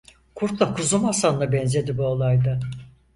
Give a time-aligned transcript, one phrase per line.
[0.35, 2.59] Kurtla Kuzu masalına benzedi bu olay da....